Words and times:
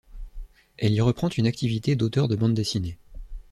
Elle 0.79 0.93
y 0.93 1.01
reprend 1.01 1.29
une 1.29 1.45
activité 1.45 1.95
d'auteure 1.95 2.27
de 2.27 2.35
bande 2.35 2.55
dessinée. 2.55 2.97